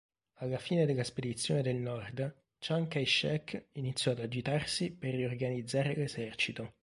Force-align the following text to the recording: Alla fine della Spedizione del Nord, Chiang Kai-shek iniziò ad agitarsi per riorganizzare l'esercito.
Alla 0.39 0.57
fine 0.57 0.87
della 0.87 1.03
Spedizione 1.03 1.61
del 1.61 1.75
Nord, 1.75 2.33
Chiang 2.57 2.87
Kai-shek 2.87 3.67
iniziò 3.73 4.09
ad 4.09 4.21
agitarsi 4.21 4.89
per 4.91 5.13
riorganizzare 5.13 5.93
l'esercito. 5.93 6.73